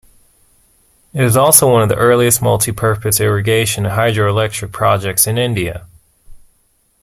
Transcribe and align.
It 1.13 1.21
is 1.23 1.37
also 1.37 1.71
one 1.71 1.83
of 1.83 1.89
the 1.89 1.95
earliest 1.95 2.41
multi-purpose 2.41 3.19
irrigation 3.21 3.85
and 3.85 3.93
hydro-electric 3.93 4.71
projects 4.71 5.27
in 5.27 5.37
India. 5.37 5.85